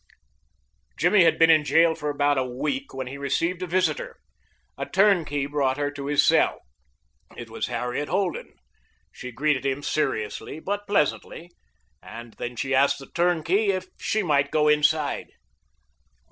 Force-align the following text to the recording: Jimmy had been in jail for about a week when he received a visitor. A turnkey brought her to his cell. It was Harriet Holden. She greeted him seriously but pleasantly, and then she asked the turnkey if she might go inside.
Jimmy 0.97 1.25
had 1.25 1.37
been 1.37 1.51
in 1.51 1.63
jail 1.63 1.93
for 1.93 2.09
about 2.09 2.39
a 2.39 2.43
week 2.43 2.91
when 2.91 3.05
he 3.05 3.19
received 3.19 3.61
a 3.61 3.67
visitor. 3.67 4.17
A 4.75 4.87
turnkey 4.87 5.45
brought 5.45 5.77
her 5.77 5.91
to 5.91 6.07
his 6.07 6.25
cell. 6.25 6.61
It 7.37 7.51
was 7.51 7.67
Harriet 7.67 8.09
Holden. 8.09 8.55
She 9.11 9.31
greeted 9.31 9.63
him 9.63 9.83
seriously 9.83 10.59
but 10.59 10.87
pleasantly, 10.87 11.51
and 12.01 12.33
then 12.39 12.55
she 12.55 12.73
asked 12.73 12.97
the 12.97 13.11
turnkey 13.11 13.69
if 13.69 13.89
she 13.99 14.23
might 14.23 14.49
go 14.49 14.67
inside. 14.67 15.27